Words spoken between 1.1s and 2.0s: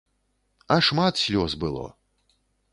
слёз было!